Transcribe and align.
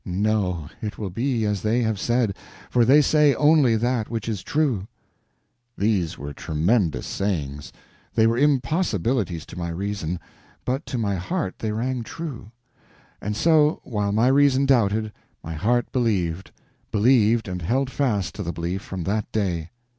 No; 0.03 0.67
it 0.81 0.97
will 0.97 1.11
be 1.11 1.45
as 1.45 1.61
they 1.61 1.83
have 1.83 1.99
said, 1.99 2.35
for 2.71 2.85
they 2.85 3.01
say 3.03 3.35
only 3.35 3.75
that 3.75 4.09
which 4.09 4.27
is 4.27 4.41
true." 4.41 4.87
These 5.77 6.17
were 6.17 6.33
tremendous 6.33 7.05
sayings. 7.05 7.71
They 8.15 8.25
were 8.25 8.39
impossibilities 8.39 9.45
to 9.45 9.59
my 9.59 9.69
reason, 9.69 10.19
but 10.65 10.87
to 10.87 10.97
my 10.97 11.17
heart 11.17 11.59
they 11.59 11.71
rang 11.71 12.01
true; 12.01 12.49
and 13.21 13.37
so, 13.37 13.79
while 13.83 14.11
my 14.11 14.25
reason 14.29 14.65
doubted, 14.65 15.11
my 15.43 15.53
heart 15.53 15.91
believed—believed, 15.91 17.47
and 17.47 17.61
held 17.61 17.91
fast 17.91 18.33
to 18.33 18.41
the 18.41 18.51
belief 18.51 18.81
from 18.81 19.03
that 19.03 19.31
day. 19.31 19.69